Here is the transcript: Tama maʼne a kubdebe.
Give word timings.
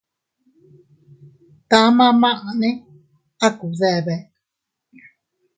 Tama 1.69 2.07
maʼne 2.21 2.69
a 3.45 3.47
kubdebe. 3.57 4.15